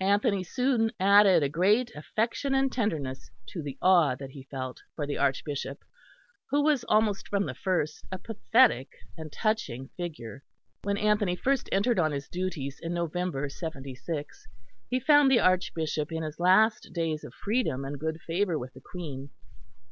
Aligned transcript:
Anthony 0.00 0.42
soon 0.42 0.90
added 0.98 1.44
a 1.44 1.48
great 1.48 1.94
affection 1.94 2.56
and 2.56 2.72
tenderness 2.72 3.30
to 3.50 3.62
the 3.62 3.78
awe 3.80 4.16
that 4.16 4.30
he 4.32 4.42
felt 4.42 4.82
for 4.96 5.06
the 5.06 5.16
Archbishop, 5.16 5.78
who 6.50 6.60
was 6.64 6.82
almost 6.88 7.28
from 7.28 7.46
the 7.46 7.54
first 7.54 8.04
a 8.10 8.18
pathetic 8.18 8.88
and 9.16 9.30
touching 9.30 9.86
figure. 9.96 10.42
When 10.82 10.96
Anthony 10.98 11.36
first 11.36 11.68
entered 11.70 12.00
on 12.00 12.10
his 12.10 12.28
duties 12.28 12.80
in 12.82 12.94
November 12.94 13.48
'76, 13.48 14.48
he 14.90 14.98
found 14.98 15.30
the 15.30 15.38
Archbishop 15.38 16.10
in 16.10 16.24
his 16.24 16.40
last 16.40 16.92
days 16.92 17.22
of 17.22 17.32
freedom 17.32 17.84
and 17.84 18.00
good 18.00 18.20
favour 18.26 18.58
with 18.58 18.72
the 18.72 18.80
Queen. 18.80 19.30